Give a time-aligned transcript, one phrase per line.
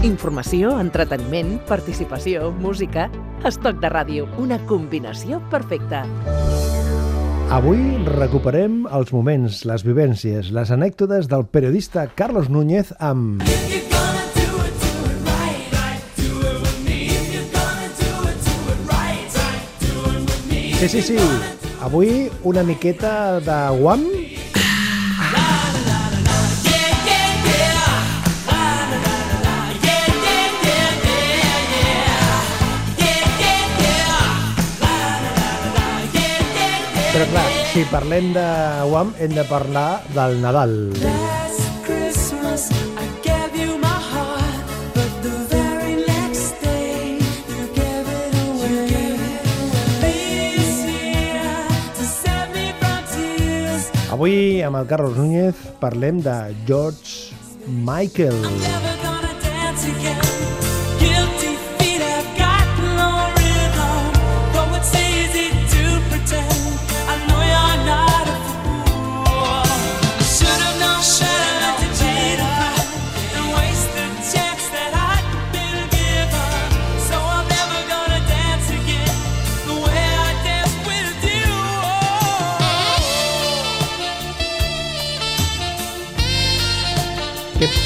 [0.00, 3.10] Informació, entreteniment, participació, música...
[3.44, 6.06] Estoc de ràdio, una combinació perfecta.
[7.52, 13.44] Avui recuperem els moments, les vivències, les anècdotes del periodista Carlos Núñez amb...
[20.80, 21.18] Sí, sí, sí.
[21.84, 24.08] Avui una miqueta de guam
[37.20, 38.42] Però clar, si parlem de
[38.88, 40.72] Guam, hem de parlar del Nadal.
[54.08, 57.36] Avui, amb el Carlos Núñez, parlem de George
[57.68, 58.88] Michael.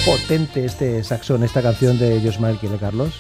[0.05, 3.15] Potente este saxón, esta canción de Michael, ¿eh, Carlos.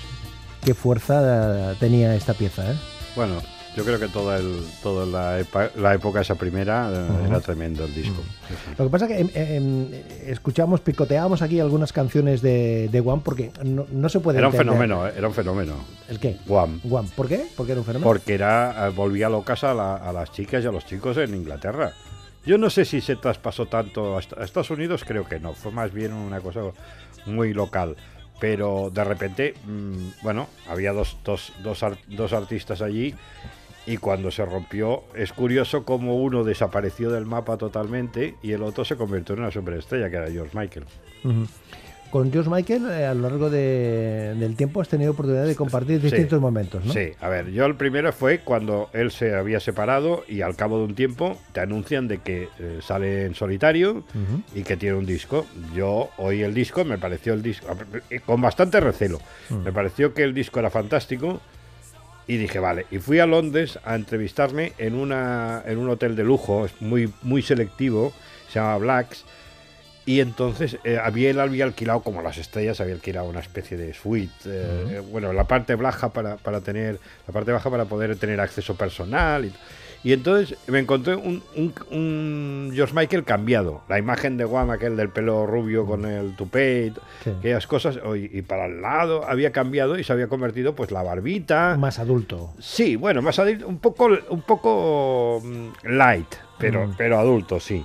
[0.64, 2.74] Qué fuerza eh, tenía esta pieza, ¿eh?
[3.16, 3.34] Bueno,
[3.76, 8.22] yo creo que toda, el, toda la, época esa primera eh, era tremendo el disco.
[8.48, 8.70] Sí, sí.
[8.78, 9.88] Lo que pasa que em, em,
[10.26, 14.54] escuchamos, picoteábamos aquí algunas canciones de, de Guam porque no, no se puede Era un
[14.54, 14.74] entender.
[14.74, 15.74] fenómeno, eh, era un fenómeno.
[16.08, 16.36] ¿El qué?
[16.46, 16.80] Guam.
[16.84, 17.08] Guam.
[17.10, 17.46] ¿Por qué?
[17.56, 18.06] Porque era un fenómeno.
[18.06, 21.34] Porque era, eh, volvía locas a, la- a las chicas y a los chicos en
[21.34, 21.92] Inglaterra.
[22.46, 25.54] Yo no sé si se traspasó tanto a, Est- a Estados Unidos, creo que no.
[25.54, 26.60] Fue más bien una cosa
[27.26, 27.96] muy local.
[28.40, 33.14] Pero de repente, mm, bueno, había dos, dos, dos, dos artistas allí
[33.86, 38.84] y cuando se rompió, es curioso cómo uno desapareció del mapa totalmente y el otro
[38.84, 40.84] se convirtió en una superestrella, que era George Michael.
[42.14, 45.96] Con George Michael, eh, a lo largo de- del tiempo, has tenido oportunidad de compartir
[45.96, 46.04] Sí.
[46.04, 46.92] distintos momentos, ¿no?
[46.92, 50.78] Sí, a ver, yo el primero fue cuando él se había separado y al cabo
[50.78, 54.04] de un tiempo te anuncian de que eh, sale en solitario
[54.54, 55.44] y que tiene un disco.
[55.74, 57.66] Yo oí el disco, me pareció el disco,
[58.08, 59.18] eh, con bastante recelo,
[59.50, 59.64] Mm.
[59.64, 61.40] me pareció que el disco era fantástico
[62.28, 66.22] y dije, vale, y fui a Londres a entrevistarme en, una, en un hotel de
[66.22, 68.12] lujo, es muy, muy selectivo,
[68.50, 69.24] se llama Blacks.
[70.06, 73.94] Y entonces eh, había él había alquilado, como las estrellas, había alquilado una especie de
[73.94, 74.32] suite.
[74.46, 78.38] eh, eh, bueno, la parte baja para, para tener, la parte baja para poder tener
[78.40, 79.46] acceso personal.
[79.46, 79.52] Y,
[80.06, 83.80] y entonces me encontré un, un- un George Michael cambiado.
[83.88, 86.92] La imagen de Guam, aquel del pelo rubio con el tupé,
[87.24, 87.30] Sí.
[87.38, 87.98] aquellas cosas.
[88.14, 91.76] Y, y para el lado había cambiado y se había convertido pues la barbita.
[91.78, 92.52] Más adulto.
[92.60, 96.28] Sí, bueno, más adulto, un poco, un poco mm, light,
[96.58, 97.82] pero, pero adulto, sí.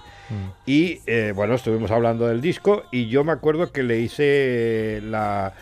[0.65, 5.53] Y eh, bueno, estuvimos hablando del disco y yo me acuerdo que le hice la...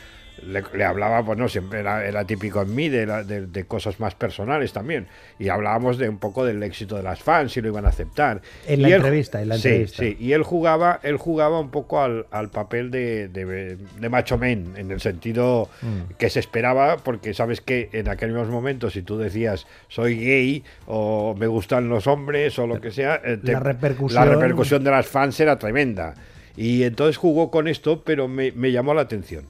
[0.45, 3.65] Le, le hablaba, pues no, siempre era, era típico en mí de, la- de- de
[3.65, 5.07] cosas más personales también.
[5.39, 8.41] Y hablábamos de un poco del éxito de las fans, si lo iban a aceptar.
[8.67, 10.03] En la Y él- entrevista, en la sí, entrevista.
[10.03, 14.73] Sí, y él jugaba, él jugaba un poco al, al papel de, de, macho men,
[14.77, 16.13] en el sentido Mm.
[16.17, 21.35] que se esperaba, porque sabes que en aquellos momentos, si tú decías soy gay o
[21.37, 25.07] me gustan los hombres o lo que sea, eh, La repercusión- la repercusión de las
[25.07, 26.13] fans era tremenda.
[26.55, 29.45] Y entonces jugó con esto, pero me, me llamó la atención.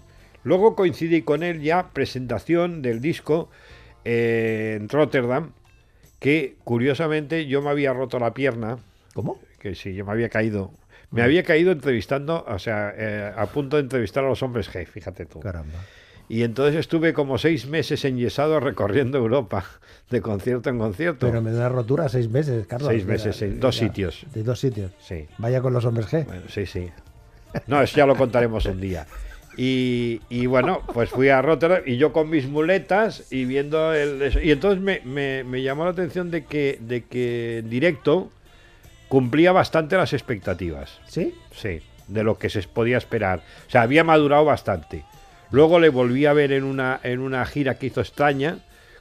[0.48, 3.50] Luego coincidí con él ya, presentación del disco
[4.06, 5.52] eh, en Rotterdam,
[6.20, 8.78] que curiosamente yo me había roto la pierna
[9.14, 9.42] ¿Cómo?
[9.60, 10.72] que sí, yo me había caído.
[11.12, 14.86] Me había caído entrevistando, o sea, eh, a punto de entrevistar a los hombres G,
[14.88, 15.42] fíjate tú.
[15.42, 15.80] Caramba.
[16.30, 19.66] Y entonces estuve como seis meses enyesado recorriendo Europa,
[20.10, 21.28] de concierto en concierto.
[21.28, 22.90] Pero me da rotura seis meses, Carlos.
[22.90, 24.26] Seis meses, Mira, sí, dos ya, sitios.
[24.34, 24.94] De dos sitios.
[25.02, 26.26] Sí, Vaya con los hombres G.
[26.26, 26.90] bueno, sí, sí.
[27.68, 29.06] No, eso ya lo contaremos un día.
[29.58, 34.40] Y, y bueno, pues fui a Rotterdam y yo con mis muletas y viendo el...
[34.44, 38.30] Y entonces me, me- me llamó la atención de que, de que en directo
[39.08, 41.00] cumplía bastante las expectativas.
[41.08, 41.34] ¿Sí?
[41.56, 43.42] Sí, de lo que se podía esperar.
[43.68, 45.04] O sea, había madurado bastante.
[45.50, 48.60] Luego le volví a ver en una, en una gira que hizo extraña,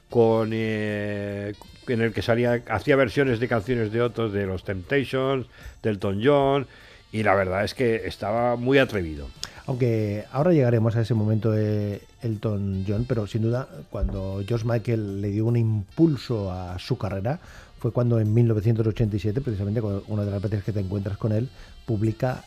[0.09, 1.53] con, eh,
[1.87, 5.45] en el que salía, hacía versiones de canciones de otros, de los Temptations,
[5.83, 6.65] del Elton John,
[7.11, 9.27] y la verdad es que estaba muy atrevido.
[9.67, 15.21] Aunque ahora llegaremos a ese momento de Elton John, pero sin duda cuando George Michael
[15.21, 17.39] le dio un impulso a su carrera
[17.79, 21.49] fue cuando en 1987, precisamente una de las veces que te encuentras con él,
[21.85, 22.43] publica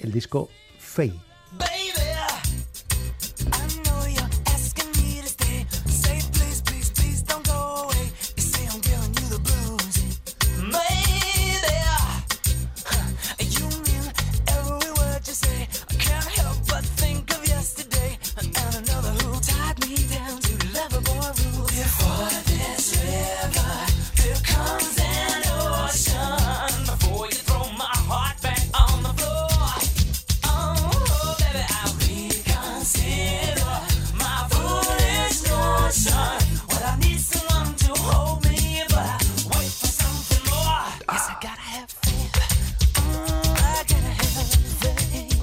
[0.00, 0.48] el disco
[0.78, 1.14] Faye.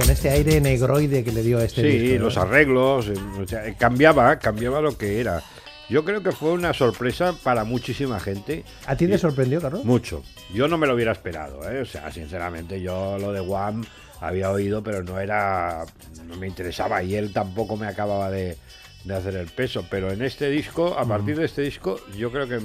[0.06, 3.76] Con este aire negroide que le dio a este sí, los arreglos, o sea, eh,
[3.76, 5.42] cambiaba, cambiaba lo que era.
[5.90, 8.64] Yo creo que fue una sorpresa para muchísima gente.
[8.86, 9.84] ¿A ti te sorprendió, Carlos?
[9.84, 10.22] Mucho.
[10.54, 11.82] Yo no me lo hubiera esperado, ¿eh?
[11.82, 13.84] O sea, sinceramente, yo lo de Wham
[14.22, 15.86] había oído, pero no era.
[16.28, 18.58] No me interesaba y él tampoco me acababa de,
[19.06, 19.86] de hacer el peso.
[19.90, 22.60] Pero en este disco, a partir de este disco, yo creo que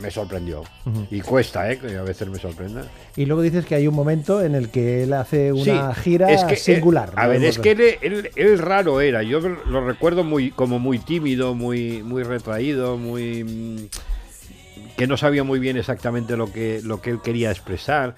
[0.00, 0.62] me sorprendió.
[1.10, 1.78] Y cuesta, ¿eh?
[1.78, 2.86] Que a veces me sorprenda.
[3.16, 6.32] Y luego dices que hay un momento en el que él hace una Sí, gira
[6.32, 7.10] es que, singular.
[7.10, 7.28] eh, a ¿no?
[7.30, 9.22] ver, es que él, él- él raro era.
[9.22, 15.44] Yo lo recuerdo muy, como muy tímido, muy, muy retraído, muy mm, que no sabía
[15.44, 18.14] muy bien exactamente lo que, lo que él quería expresar.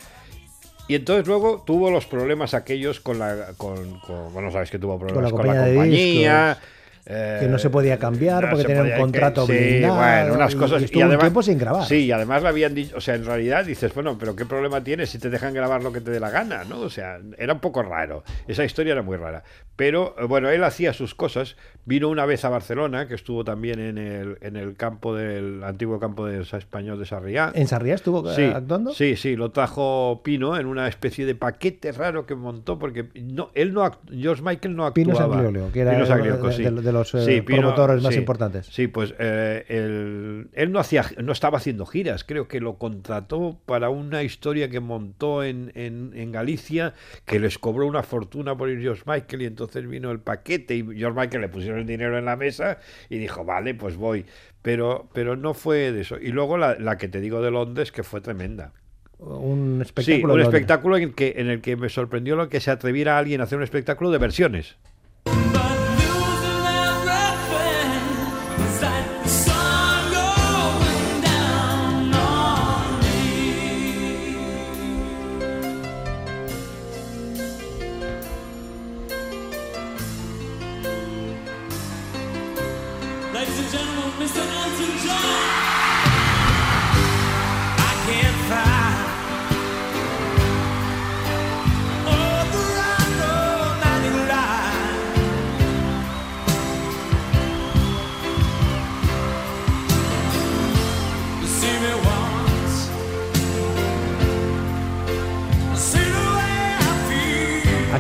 [0.89, 4.99] Y entonces luego tuvo los problemas aquellos con la, con, con- bueno, sabes que tuvo
[4.99, 6.59] problemas con la compañía de compañía.
[7.07, 10.55] Eh, Que no se podía cambiar porque se tenía un contrato sí, blindado bueno, unas
[10.55, 11.85] y- cosas y estuvo un tiempo sin grabar.
[11.87, 14.83] Sí, y además le habían dicho, o sea, en realidad dices, bueno, pero ¿qué problema
[14.83, 16.81] tienes si te dejan grabar lo que te dé la gana, ¿no?
[16.81, 18.25] O sea, era un poco raro.
[18.49, 19.45] Esa historia era muy rara.
[19.77, 21.57] Pero eh, bueno, él hacía sus cosas.
[21.85, 26.01] Vino una vez a Barcelona, que estuvo también en el, en el campo del antiguo
[26.01, 27.53] campo de español de Sarriá.
[27.55, 28.93] ¿En Sarriá estuvo eh, Sí, actuando?
[28.93, 33.51] sí, sí, lo trajo Pino en una especie de paquete raro que montó porque no,
[33.55, 35.37] él no, George Michael no Pino actuaba.
[35.37, 36.63] Saglioleo, que era Pino de- sí.
[36.65, 38.19] de- de los, eh, Sí, Pino- promotores más sí.
[38.21, 38.67] importantes.
[38.67, 43.59] Sí, pues eh, él, él no hacía, no estaba haciendo giras, creo que lo contrató
[43.67, 46.95] para una historia que montó en, en, en Galicia,
[47.25, 50.85] que les cobró una fortuna por ir George Michael y entonces vino el paquete y
[50.97, 52.79] George Michael le pusieron el dinero en la mesa
[53.09, 54.25] y dijo, vale, pues voy.
[54.63, 56.19] Pero, pero no fue de eso.
[56.21, 58.73] Y luego la, la que te digo de Londres, que fue tremenda.
[59.19, 60.35] Un Sí, espectáculo.
[60.35, 60.47] un en Londres.
[60.49, 63.45] espectáculo en el, que, en el que me sorprendió lo que se atreviera alguien a
[63.45, 64.77] hacer un espectáculo de versiones.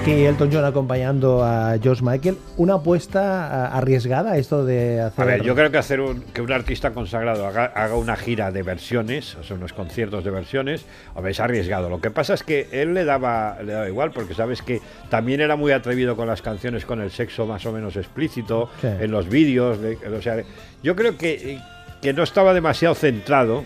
[0.06, 2.38] Aquí Elton John acompañando a George Michael.
[2.58, 5.20] Una apuesta arriesgada esto de hacer.
[5.20, 8.52] A ver, yo creo que hacer un, que un artista consagrado haga, haga una gira
[8.52, 10.86] de versiones, o sea, unos conciertos de versiones,
[11.16, 11.90] hombre, es arriesgado.
[11.90, 14.80] Lo que pasa es que él le daba, le daba igual, porque sabes que
[15.10, 18.86] también era muy atrevido con las canciones con el sexo más o menos explícito, Sí.
[18.86, 19.80] en los vídeos.
[19.80, 20.36] de- o sea,
[20.84, 21.58] yo creo que,
[22.00, 23.64] que no estaba demasiado centrado,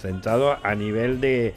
[0.00, 1.52] centrado a nivel de,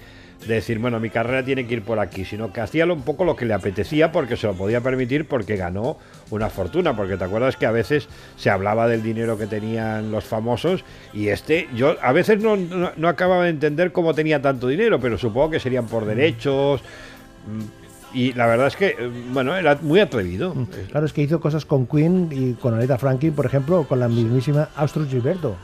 [0.48, 3.02] de decir, bueno, mi carrera tiene que ir por aquí, sino que hacía lo- un
[3.02, 5.98] poco lo que le apetecía porque se lo podía permitir porque ganó
[6.30, 10.24] una fortuna, porque te acuerdas que a veces se hablaba del dinero que tenían los
[10.26, 10.84] famosos
[11.14, 15.00] y este, yo a veces no, no, no acababa de entender cómo tenía tanto dinero,
[15.00, 16.82] pero supongo que serían por derechos.
[17.48, 17.84] mm,
[18.18, 20.56] Y la verdad es que, eh, bueno, era muy atrevido.
[20.90, 24.08] Claro, es que hizo cosas con Queen y con Aretha Franklin, por ejemplo, con la
[24.08, 25.58] mismísima Austro Gilberto.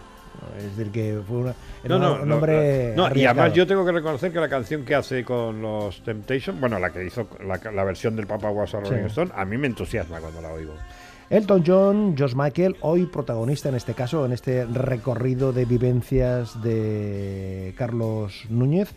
[0.58, 2.94] Es decir, que fue una, No, no, un hombre.
[2.96, 6.60] no, y además yo tengo que reconocer que la canción que hace con los Temptation,
[6.60, 9.08] bueno, la que hizo la, la versión del Papa Was a Rolling Sí.
[9.08, 10.74] Stone, a mí me entusiasma cuando la oigo.
[11.30, 17.74] Elton John, George Michael, hoy protagonista en este caso, en este recorrido de vivencias de
[17.78, 18.90] Carlos Núñez.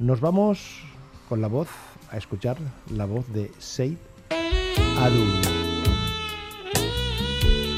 [0.00, 0.82] Nos vamos
[1.28, 1.68] con la voz,
[2.10, 2.56] a escuchar
[2.92, 3.96] la voz de Seid
[4.30, 5.24] Adu.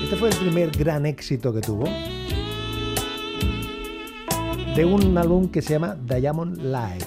[0.04, 1.84] Este fue el primer gran éxito que tuvo
[4.74, 7.06] de un álbum que se llama Diamond Life,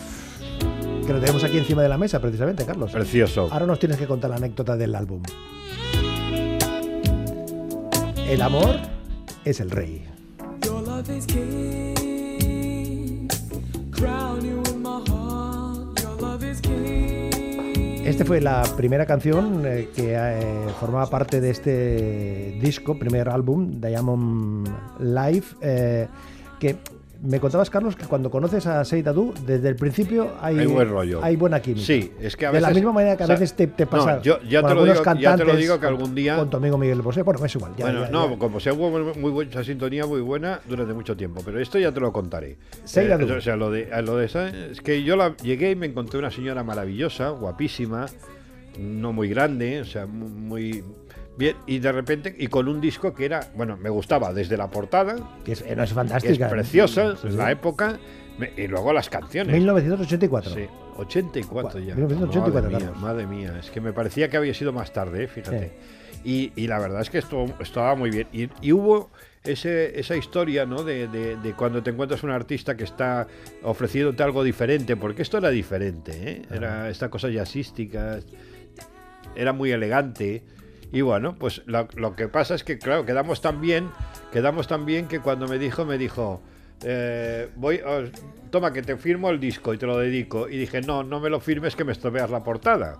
[1.05, 2.91] que lo tenemos aquí encima de la mesa precisamente, Carlos.
[2.91, 3.47] Precioso.
[3.51, 5.21] Ahora nos tienes que contar la anécdota del álbum.
[8.27, 8.75] El amor
[9.45, 10.05] es el rey.
[10.65, 13.27] Your love is king.
[13.91, 15.99] Crown you in my heart.
[16.01, 18.03] Your love is king.
[18.05, 23.79] Este fue la primera canción eh, que eh, formaba parte de este disco, primer álbum,
[23.79, 24.67] Diamond
[24.99, 26.07] Life, eh,
[26.59, 26.77] que
[27.25, 30.89] me contabas, Carlos, que cuando conoces a Seid Adu, desde el principio hay, Hay buen
[30.89, 31.23] rollo.
[31.23, 31.85] hay buena química.
[31.85, 33.67] Sí, es que a De la veces- misma manera que a o sea, veces te,
[33.67, 35.95] te no, pasa yo- ya con te lo digo- ya te lo digo que con-
[35.95, 37.21] algún día- Con tu amigo Miguel Bosé.
[37.21, 37.71] Bueno, es igual.
[37.77, 38.37] ya, bueno, ya, no, ya.
[38.37, 41.99] como sea muy, muy buena sintonía muy buena durante mucho tiempo, pero esto ya te
[42.01, 42.57] lo contaré.
[42.83, 43.33] Seid Eh, Adu.
[43.33, 46.29] o sea, lo de, lo de es que yo la, llegué y me encontré una
[46.31, 48.05] señora maravillosa, guapísima,
[48.79, 50.83] no muy grande, o sea, mu- muy
[51.37, 54.69] bien, y de repente, y con un disco que era, bueno, me gustaba desde la
[54.69, 56.49] portada, Que es, es que es fantástica.
[56.49, 57.35] preciosa, Sí, sí.
[57.37, 57.99] la época,
[58.57, 59.55] y luego las canciones.
[59.55, 60.51] 1984.
[60.53, 60.65] Sí,
[60.97, 61.95] 84 ya.
[61.95, 63.59] 1984, madre mía, madre mía.
[63.59, 65.27] Es que me parecía que había sido más tarde, ¿eh?
[65.27, 65.71] fíjate.
[66.23, 68.27] Y, y la verdad es que esto estaba muy bien.
[68.31, 69.11] Y, y hubo
[69.43, 70.83] ese, esa historia, ¿no?
[70.83, 73.27] De, de- de cuando te encuentras un artista que está
[73.61, 76.41] ofreciéndote algo diferente, porque esto era diferente, ¿eh?
[76.49, 78.19] Era esta cosa jazzística,
[79.35, 80.43] era muy elegante.
[80.93, 83.89] Y bueno, pues lo, que pasa es que, claro, quedamos tan bien,
[84.31, 86.39] quedamos tan bien que cuando me dijo, me dijo,
[86.83, 88.11] eh, voy, os-
[88.51, 90.47] toma que te firmo el disco y te lo dedico.
[90.47, 92.99] Y dije, no, no me lo firmes que me estropeas la portada.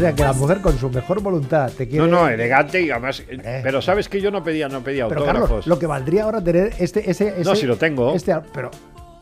[0.00, 2.06] Sea, que la mujer con su mejor voluntad te quiere...
[2.06, 3.20] No, no, elegante y además.
[3.28, 3.60] eh, Eh.
[3.62, 5.48] Pero sabes que yo no pedía, no pedía Pero autógrafos.
[5.48, 7.10] Carlos, lo que valdría ahora tener este...
[7.10, 8.14] ese, ese No, si lo tengo.
[8.14, 8.70] Este, pero,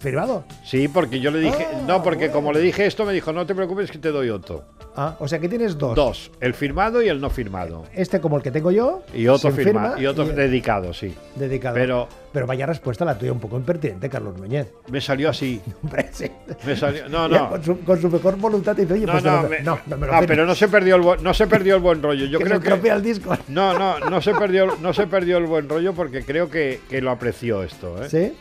[0.01, 0.45] ¿firmado?
[0.65, 2.33] Sí, porque yo le dije, Ah, no, porque bueno.
[2.35, 4.65] como le dije esto, me dijo, no te preocupes que te doy otro.
[5.01, 5.95] Ah, o sea que tienes dos.
[5.95, 7.85] Dos, el firmado y el no firmado.
[7.95, 9.03] Este como el que tengo yo.
[9.15, 11.15] Y otro sin firma, firma y otro dedicado, sí.
[11.37, 11.75] dedicado.
[11.77, 14.73] Pero Pero vaya respuesta la tuya un poco impertinente, Carlos Núñez.
[14.91, 15.61] me salió así.
[15.85, 16.29] Hombre, sí.
[16.67, 17.51] Me salió, no, Ya, no.
[17.51, 19.79] Con, su, con su mejor voluntad te dice, oye, No, pues no, no, me- no,
[19.87, 22.03] no me lo ah, pero no se perdió el buen, no se perdió el buen
[22.03, 22.27] rollo.
[22.27, 23.37] Yo que creo se que el disco.
[23.49, 27.01] no, no, no se perdió, no se perdió el buen rollo porque creo que, que
[27.01, 28.09] lo apreció esto, ¿eh?
[28.11, 28.37] ¿Sí?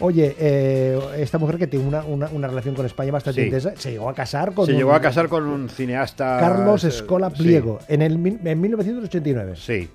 [0.00, 3.46] Oye, eh, esta mujer que tiene una, una, una relación con España bastante Sí.
[3.46, 6.84] intensa, se llegó a casar con Se un- llegó a casar con un cineasta Carlos
[6.84, 9.54] eh, Escola sí, Pliego en, el, en 1989.
[9.56, 9.88] Sí.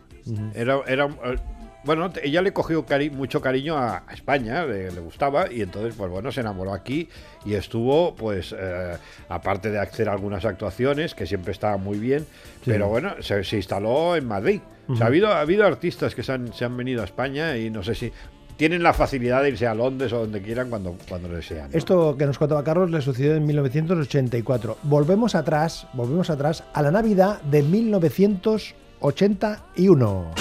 [0.56, 1.36] Era, era, eh,
[1.84, 5.94] bueno, ella le cogió cari- mucho cariño a, a España, le, le gustaba, y entonces,
[5.96, 7.08] pues bueno, se enamoró aquí
[7.46, 8.94] y estuvo, pues, eh,
[9.30, 12.26] aparte de hacer algunas actuaciones, que siempre estaban muy bien,
[12.66, 14.62] pero bueno, se, se instaló en Madrid.
[14.88, 17.56] O sea, ha, habido, ha habido artistas que se han, se han venido a España
[17.58, 18.12] y no sé si
[18.58, 21.72] tienen la facilidad de irse a Londres o donde quieran cuando, cuando desean.
[21.72, 21.78] ¿no?
[21.78, 24.78] Esto que nos contaba Carlos le sucedió en 1984.
[24.84, 30.34] Volvemos atrás, volvemos atrás a la Navidad de 1981.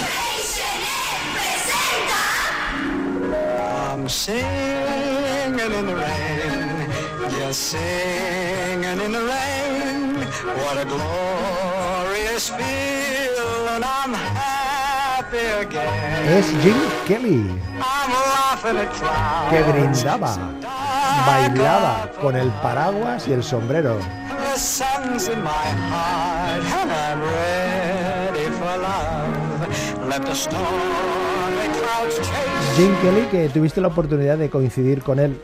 [3.97, 6.89] I'm singing in the rain,
[7.39, 10.15] just singing in the rain.
[10.57, 13.83] What a glorious feeling!
[13.83, 14.64] I'm happy.
[15.31, 16.75] Es Jim
[17.07, 17.61] Kelly,
[19.49, 20.35] que brindaba,
[21.25, 23.97] bailaba con el paraguas y el sombrero.
[32.75, 35.41] Jim Kelly, que tuviste la oportunidad de coincidir con él,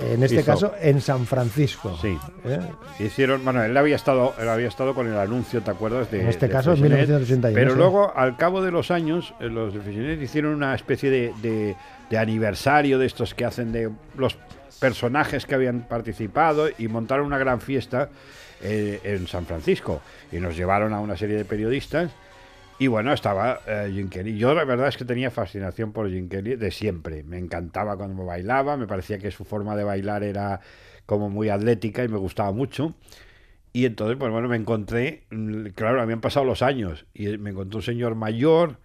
[0.00, 0.44] en este Hizo.
[0.46, 1.96] caso en San Francisco.
[2.00, 2.18] Sí.
[2.44, 2.58] ¿Eh?
[2.98, 6.10] Hicieron, bueno, él había estado, él había estado con el anuncio, ¿te acuerdas?
[6.10, 7.76] De, En este de caso, en Freixenet, 1981, Pero sí.
[7.78, 11.76] luego, al cabo de los años, eh, los de hicieron una especie de, de-
[12.10, 14.36] de aniversario de estos que hacen de los
[14.80, 18.08] personajes que habían participado y montaron una gran fiesta
[18.62, 20.00] eh, en San Francisco.
[20.32, 22.10] Y nos llevaron a una serie de periodistas.
[22.78, 24.36] Y bueno, estaba eh, Jim Kelly.
[24.36, 27.22] Yo la verdad es que tenía fascinación por Jim Kelly de siempre.
[27.22, 30.60] Me encantaba cuando bailaba, me parecía que su forma de bailar era
[31.06, 32.94] como muy atlética y me gustaba mucho.
[33.72, 37.76] Y entonces, pues bueno, me encontré, mm, claro, habían pasado los años y me encontré
[37.76, 38.78] un señor mayor,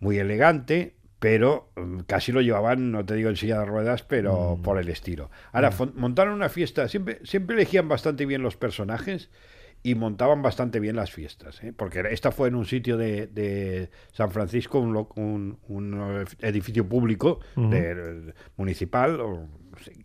[0.00, 4.58] muy elegante, pero mm, casi lo llevaban, no te digo en silla de ruedas, pero
[4.62, 5.30] por el estilo.
[5.52, 9.30] Ahora, montaron una fiesta, siempre, siempre elegían bastante bien los personajes
[9.84, 11.72] y montaban bastante bien las fiestas, ¿eh?
[11.76, 17.38] porque esta fue en un sitio de, de San Francisco, un, un- un edificio público
[17.70, 19.46] de- municipal, o-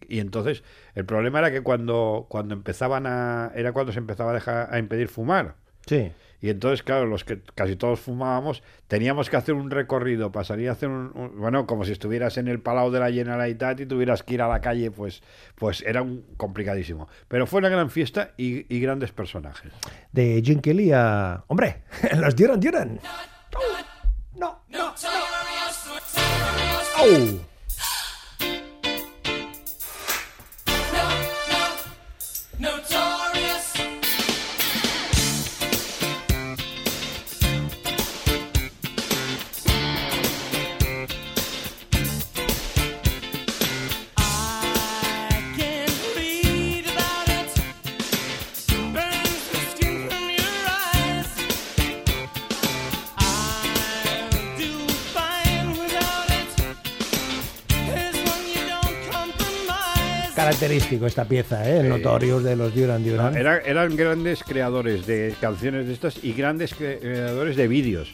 [0.07, 0.63] y entonces
[0.95, 4.79] el problema era que cuando, cuando empezaban a, era cuando se empezaba a, dejar, a
[4.79, 5.55] impedir fumar.
[5.87, 6.11] Sí.
[6.41, 10.73] Y entonces, claro, los que casi todos fumábamos, teníamos que hacer un recorrido, pasaría a
[10.73, 14.23] hacer un, un- bueno, como si estuvieras en el Palau de la Generalitat y tuvieras
[14.23, 15.21] que ir a la calle, pues,
[15.55, 17.09] pues era un complicadísimo.
[17.27, 19.71] Pero fue una gran fiesta y, y grandes personajes.
[20.13, 21.43] De Jim Kelly a.
[21.47, 21.83] ¡Hombre!
[22.17, 22.99] ¡Los Duran Duran!
[24.37, 24.61] ¡No!
[24.69, 24.93] ¡No!
[26.97, 27.05] ¡Au!
[27.07, 27.48] Notorious.
[60.35, 61.79] Característico esta pieza, ¿eh?
[61.81, 63.35] El Notorious de los Duran Duran.
[63.35, 68.13] Era- eran grandes creadores de canciones de estas y grandes cre- creadores de vídeos.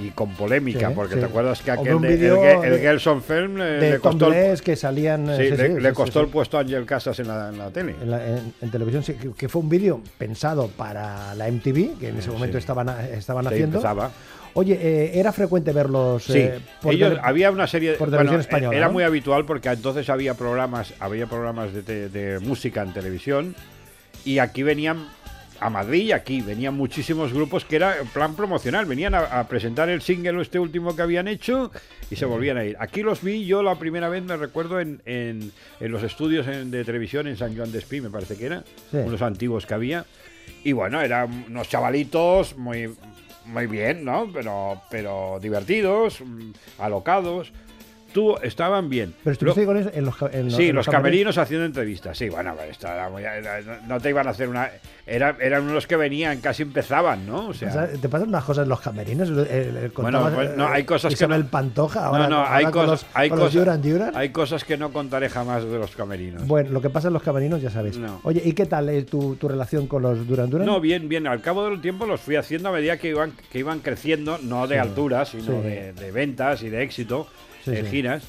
[0.00, 1.20] y con polémica, Sí, porque sí.
[1.20, 4.74] te acuerdas que aquel de- el, el Gelson Film eh, de le costó, el, que
[4.74, 5.26] salían...
[5.28, 7.70] sí, eh, sí, le, le costó el puesto a Ángel Casas en la, en la
[7.70, 7.94] tele.
[8.02, 12.08] en, la- en- en televisión, que, que fue un vídeo pensado para la MTV, que
[12.08, 12.62] en ese momento Sí.
[12.62, 13.76] estaban, estaban haciendo.
[13.78, 14.10] empezaba.
[14.54, 18.40] Oye, eh, ¿era frecuente verlos Sí, eh, por ellos, había una serie por bueno, televisión
[18.40, 18.92] española, Era ¿no?
[18.92, 23.54] muy habitual porque entonces había programas, había programas de, te- de música en televisión
[24.24, 25.08] y aquí venían
[25.60, 29.88] a Madrid y aquí venían muchísimos grupos que era plan promocional, venían a, a presentar
[29.88, 31.70] el single este último que habían hecho
[32.10, 32.76] y se volvían a ir.
[32.80, 36.70] Aquí los vi yo la primera vez, me recuerdo, en, en- en los estudios en-
[36.70, 38.98] de televisión en San Juan de Espí, me parece que era, Sí.
[38.98, 40.04] unos antiguos que había.
[40.62, 42.90] Y bueno, eran unos chavalitos muy,
[43.46, 44.28] muy bien, ¿no?
[44.32, 47.52] Pero, pero divertidos, mm, alocados.
[48.42, 49.14] Estaban bien.
[49.24, 52.16] Pero estuviste Lo- con eso en los, Sí, en los camerinos haciendo entrevistas.
[52.16, 52.54] Sí, bueno,
[53.10, 54.70] muy- era- no- te iban a hacer una.
[55.06, 57.48] Era, eran unos que venían, casi empezaban, ¿no?
[57.48, 59.28] O sea, O sea, ¿Te pasan unas cosas en los camerinos?
[59.28, 62.56] Eh, eh, Bueno, pues, no, eh, hay cosas que no- Pantoja, no, ahora, no, ahora
[62.56, 64.12] hay cosas, los, hay cosas, Duran Duran.
[64.16, 66.46] hay cosas que no contaré jamás de los camerinos.
[66.46, 67.98] Bueno, lo que pasa en los camerinos ya sabes.
[67.98, 68.20] No.
[68.22, 70.66] Oye, ¿y qué tal es tu, tu relación con los Duran Duran?
[70.66, 71.26] No, bien, bien.
[71.26, 74.66] Al cabo del tiempo los fui haciendo a medida que iban, que iban creciendo, no
[74.66, 75.50] de altura, sino sí.
[75.68, 77.26] de, de ventas y de éxito
[77.64, 77.90] Sí, en sí.
[77.90, 78.22] giras.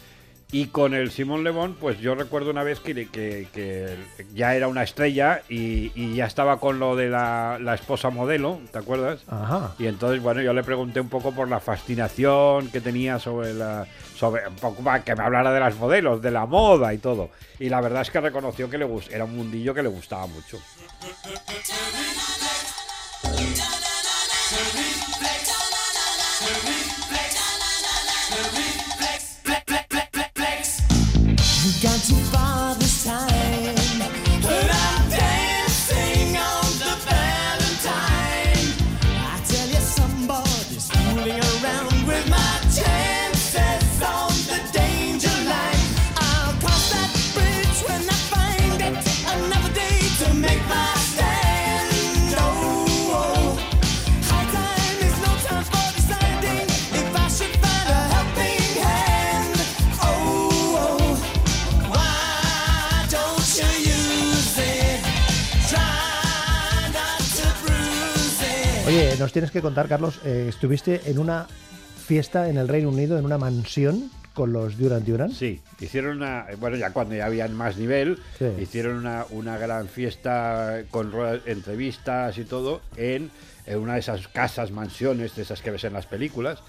[0.52, 3.98] Y con el Simón Lebón, pues yo recuerdo una vez que, que- que
[4.36, 8.62] ya era una estrella y, y ya estaba con lo de la, la esposa modelo,
[8.72, 9.24] ¿te acuerdas?
[9.28, 9.74] Ajá.
[9.80, 13.88] Y entonces, bueno, yo le pregunté un poco por la fascinación que tenía sobre la.
[14.16, 17.32] sobre un poco más que me hablara de las modelos, de la moda y todo.
[17.60, 20.28] Y la verdad es que reconoció que le gust- era un mundillo que le gustaba
[20.28, 20.60] mucho.
[69.16, 71.48] Oye, nos tienes que contar, Carlos, eh, estuviste en una
[72.06, 75.32] fiesta en el Reino Unido, en una mansión con los Duran Duran.
[75.32, 76.48] Sí, hicieron una.
[76.60, 78.48] Bueno, ya cuando ya habían más nivel, Sí.
[78.60, 81.14] hicieron una, una gran fiesta con
[81.46, 83.32] entrevistas y todo en,
[83.66, 86.60] en una de esas casas, mansiones, de esas que ves en las películas.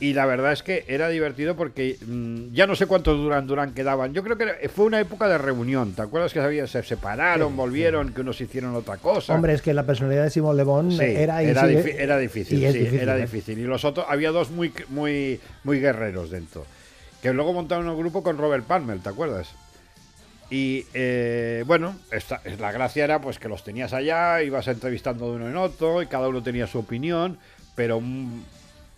[0.00, 3.74] Y la verdad es que era divertido porque mm, ya no sé cuántos Duran Duran
[3.74, 4.14] quedaban.
[4.14, 5.92] Yo creo que era- fue una época de reunión.
[5.92, 9.34] ¿Te acuerdas que se separaron, Sí, volvieron, que unos hicieron otra cosa?
[9.34, 12.98] Hombre, es que la personalidad de Simón Lebón Sí, era, era, era difícil, sí, difícil,
[13.00, 13.20] era ¿eh?
[13.20, 13.58] difícil.
[13.58, 16.64] Y los otros, había dos muy, muy, muy guerreros dentro.
[17.20, 19.50] Que luego montaron un grupo con Robert Palmer, ¿te acuerdas?
[20.48, 25.36] Y eh, bueno, esta, la gracia era pues que los tenías allá, ibas entrevistando de
[25.36, 27.38] uno en otro y cada uno tenía su opinión,
[27.76, 28.42] pero mm,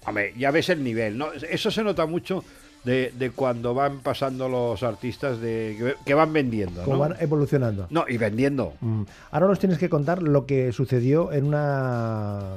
[0.07, 1.33] hombre, ya ves el nivel, ¿no?
[1.33, 2.45] Eso se nota mucho
[2.85, 7.01] de, de cuando van pasando los artistas de que, van vendiendo, Como ¿no?
[7.01, 7.87] van evolucionando.
[7.91, 8.75] No, y vendiendo.
[8.81, 9.03] Mm.
[9.31, 12.57] Ahora nos tienes que contar lo que sucedió en una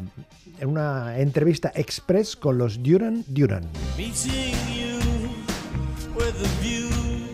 [0.60, 3.68] en una entrevista express con los Duran Duran.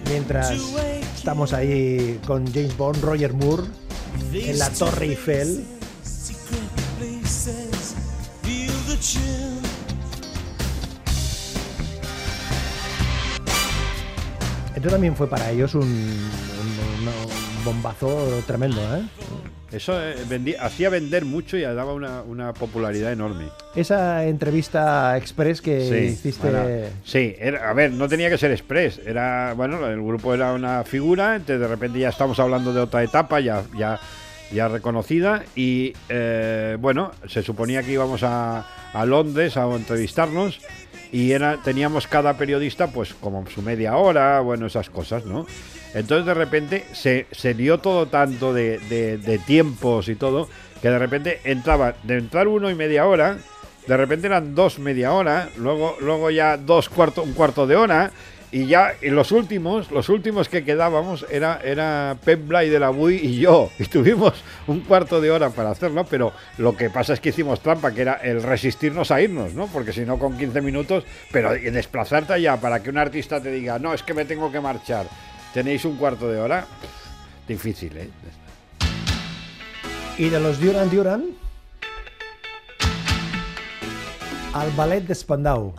[0.09, 0.59] Mientras
[1.15, 3.63] estamos ahí con James Bond, Roger Moore,
[4.33, 5.65] en la Torre Eiffel.
[14.81, 19.03] Esto también fue para ellos un, un- un- un bombazo tremendo, ¿eh?
[19.71, 23.45] Eso eh, vendí- hacía vender mucho y daba una, una popularidad enorme.
[23.75, 26.89] Esa entrevista express que hiciste...
[27.05, 28.99] sí, era- a ver, no tenía que ser express.
[29.05, 33.03] Era, bueno, el grupo era una figura, entonces de repente ya estamos hablando de otra
[33.03, 33.99] etapa, ya, ya,
[34.51, 35.43] ya reconocida.
[35.55, 40.59] Y eh, bueno, se suponía que íbamos a, a Londres a entrevistarnos.
[41.11, 45.45] Y era, teníamos cada periodista, pues, como su media hora, bueno, esas cosas, ¿no?
[45.93, 50.47] Entonces, de repente, se, se lió todo tanto de, de- de tiempos y todo,
[50.81, 53.37] que de repente entraba, de entrar uno y media hora,
[53.87, 58.11] de repente eran dos media hora, luego, luego ya dos cuarto, un cuarto de hora,
[58.51, 62.89] y ya en los últimos, los últimos que quedábamos era, era Pep Blay de la
[62.89, 64.33] Bui y yo, y tuvimos
[64.67, 68.01] un cuarto de hora para hacerlo, pero lo que pasa es que hicimos trampa, que
[68.01, 69.67] era el resistirnos a irnos, ¿no?
[69.67, 73.51] Porque si no con 15 minutos, pero y desplazarte allá para que un artista te
[73.51, 75.07] diga, no, es que me tengo que marchar,
[75.53, 76.65] tenéis un cuarto de hora,
[77.47, 78.09] difícil, ¿eh?
[80.17, 81.23] Y de los Duran Duran,
[84.53, 85.73] al ballet de Spandau.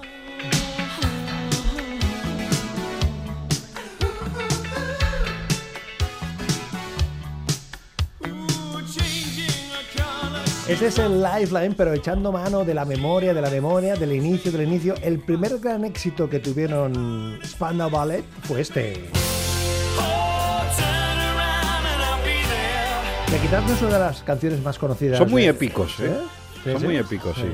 [10.72, 14.50] Ese es el Lifeline, pero echando mano de la memoria, de la memoria, del inicio,
[14.50, 14.94] del inicio.
[15.02, 19.10] El primer gran éxito que tuvieron Spandau Ballet fue este.
[23.30, 25.18] Me quitaste una de las canciones más conocidas.
[25.18, 26.16] Son muy de- épicos, ¿eh?
[26.64, 27.50] Sí, Son muy épicos, sí.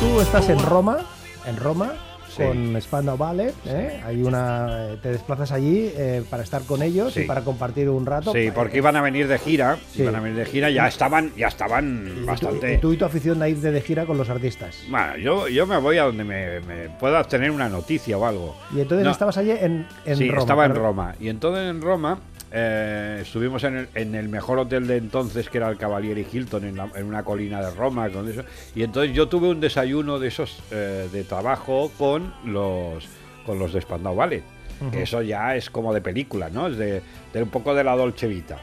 [0.00, 0.98] Tú estás en Roma,
[1.46, 1.92] en Roma,
[2.36, 2.42] Sí.
[2.42, 3.54] con Spandau Ballet.
[3.66, 4.00] ¿eh?
[4.04, 7.26] Hay una, eh, te desplazas allí eh, para estar con ellos y Sí.
[7.26, 8.32] para compartir un rato.
[8.32, 10.02] Sí, porque iban a venir de gira, Sí.
[10.02, 12.74] iban a venir de gira, ya estaban, ya estaban Y tú- bastante.
[12.74, 14.76] y tú y tu afición a ir de gira con los artistas.
[14.90, 18.56] Bueno, yo, yo me voy a donde me, me pueda tener una noticia o algo.
[18.74, 19.10] Y entonces No.
[19.12, 20.40] estabas allí en, en sí, Roma.
[20.40, 20.74] estaba en.
[20.74, 21.14] Roma.
[21.20, 22.18] Y entonces en Roma
[22.56, 26.64] eh, estuvimos en el, en el mejor hotel de entonces, que era el Cavalieri Hilton,
[26.64, 28.08] en, la- en una colina de Roma.
[28.10, 28.44] Con eso.
[28.76, 33.06] Y entonces yo tuve un desayuno de esos eh, de trabajo con los,
[33.44, 34.44] con los de Spandau Ballet.
[34.90, 36.66] Que eso ya es como de película, ¿no?
[36.68, 37.00] Es de,
[37.32, 38.58] de un poco de la Dolce Vita.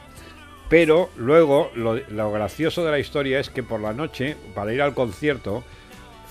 [0.70, 4.82] Pero luego lo, lo gracioso de la historia es que por la noche, para ir
[4.82, 5.64] al concierto,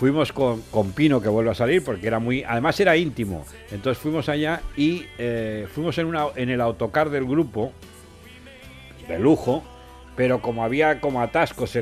[0.00, 2.42] fuimos con, con Pino, que vuelve a salir, porque era muy.
[2.42, 3.44] Además era íntimo.
[3.70, 7.70] Entonces fuimos allá y eh, fuimos en, una, en el autocar del grupo,
[9.06, 9.62] de lujo,
[10.16, 11.76] pero como había como atascos,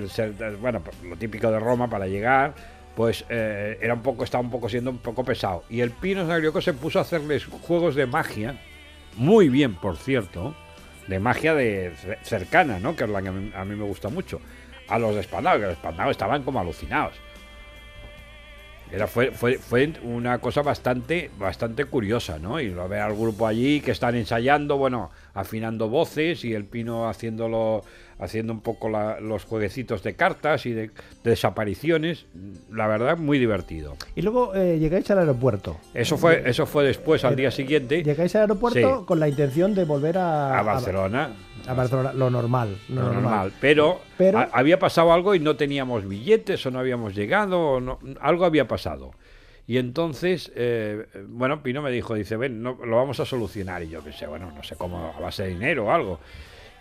[0.61, 2.55] bueno, pues, lo típico de Roma para llegar,
[2.97, 5.63] pues eh, era un poco, estaba un poco siendo un poco pesado.
[5.71, 8.61] Y el Pino Sagrioco se puso a hacerles juegos de magia,
[9.15, 10.57] muy bien, por cierto,
[11.07, 12.97] de magia de ce- cercana, ¿no?
[12.97, 14.41] Que es la que a mí, a mí me gusta mucho.
[14.89, 17.15] A los de Spandau, que los Spandau estaban como alucinados.
[18.93, 22.61] Era, fue, fue, fue una cosa bastante, bastante curiosa, ¿no?
[22.61, 27.09] Y lo ver al grupo allí que están ensayando, bueno, afinando voces y el Pino
[27.09, 27.83] haciéndolo,
[28.19, 32.27] haciendo un poco la- los jueguecitos de cartas y de, de desapariciones.
[32.71, 33.97] La verdad, muy divertido.
[34.17, 35.77] Y luego eh, llegáis al aeropuerto.
[35.95, 39.05] Eso fue, eso fue después, al día siguiente, Llegáis al aeropuerto Sí.
[39.07, 41.25] con la intención de volver a, a Barcelona.
[41.25, 41.48] A,
[42.15, 42.77] Lo normal.
[42.89, 43.23] Lo, Lo normal.
[43.23, 43.53] normal.
[43.61, 47.81] Pero, Pero- ha- había pasado algo y no teníamos billetes o no habíamos llegado, o
[47.81, 49.13] no- algo había pasado.
[49.67, 53.83] Y entonces, eh, bueno, Pino me dijo, dice, ven, no, lo vamos a solucionar.
[53.83, 56.21] Y yo qué sé, bueno, no sé cómo, a base de dinero o algo.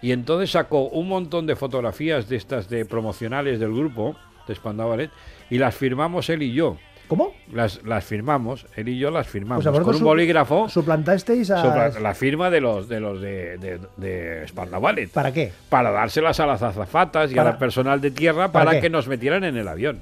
[0.02, 4.16] Y entonces sacó un montón de fotografías de estas de promocionales del grupo,
[4.48, 5.10] de Spandau Ballet,
[5.50, 6.78] y las firmamos él y yo.
[7.08, 7.34] ¿Cómo?
[7.54, 9.64] Las, las firmamos, él y yo las firmamos.
[9.64, 11.62] Sea, con un bolígrafo, Suplantasteis a...
[11.62, 15.52] sobre la firma de los de los de, de, de ¿Para qué?
[15.70, 19.58] para dárselas a las azafatas y al personal de tierra ¿Para que nos metieran en
[19.58, 20.02] el avión.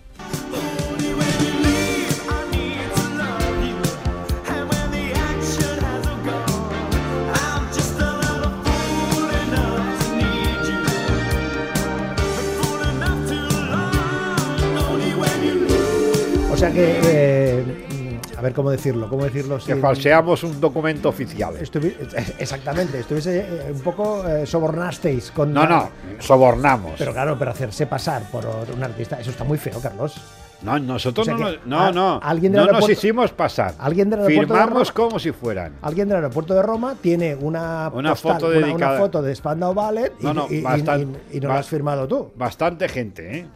[16.71, 16.99] Sea que...
[17.05, 21.55] eh, a ver cómo decirlo, cómo decirlo Que falseamos un documento oficial.
[21.57, 21.95] Estuvi-
[22.37, 25.53] exactamente, estuviese eh, un poco eh, sobornasteis con...
[25.53, 26.93] No, no, sobornamos.
[26.97, 30.15] Pero claro, pero hacerse pasar por un artista, eso está muy feo, Carlos.
[30.61, 33.75] No, nosotros O sea no, no, a- no, alguien del no nos hicimos pasar.
[33.77, 35.73] alguien del aeropuerto de Firmamos Roma- como si fueran.
[35.81, 39.73] Alguien del aeropuerto de Roma tiene una, Una postal, foto una- una, foto de Spandau
[39.73, 42.31] Ballet y, No, no, y- y- bastan- y- y no ba- la has firmado tú.
[42.35, 43.47] Bastante gente, ¿eh?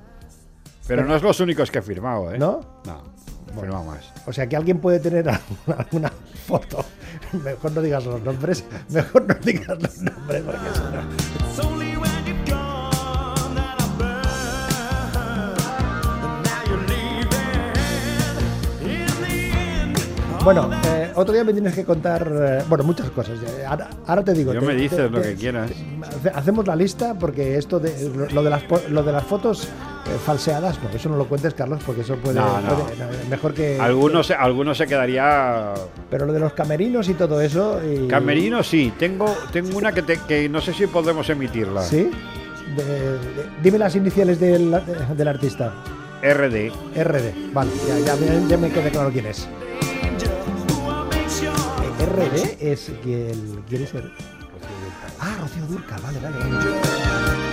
[0.90, 2.38] Pero no es los únicos que he firmado, ¿eh?
[2.40, 2.60] ¿No?
[2.86, 3.02] No,
[3.62, 4.12] firmado más.
[4.26, 6.12] O sea que alguien puede tener alguna, alguna
[6.48, 6.84] foto.
[7.44, 8.66] Mejor no digas los nombres.
[8.90, 12.20] Mejor no digas los nombres porque si no-
[20.44, 23.38] Bueno, eh, otro día me tienes que contar, eh, bueno, muchas cosas.
[23.44, 24.54] Eh, Ahora, ahora te digo.
[24.54, 25.70] Yo te- me te- dices lo que quieras.
[26.02, 29.24] hace- Hacemos la lista porque esto de lo- lo de las po- lo de las
[29.26, 29.68] fotos
[30.06, 32.76] eh, falseadas, no, eso no lo cuentes, Carlos, porque eso puede, No, no.
[32.76, 35.74] puede- no, mejor que Algunos, algunos se quedaría
[36.10, 37.80] Pero lo de los camerinos y todo eso.
[37.84, 41.84] y- Camerino sí, tengo, tengo una que, te- que no sé si podemos emitirla.
[41.84, 42.10] Sí.
[42.76, 43.20] De- de-
[43.64, 45.74] dime las iniciales del, de- del artista.
[46.22, 46.72] RD.
[46.96, 47.34] RD.
[47.54, 49.48] Vale, ya, ya me, ya me quedé claro quién es.
[51.42, 54.12] Eh, RD es quién es el-
[55.22, 57.49] Ah, Rocío Durca, vale, vale, vale.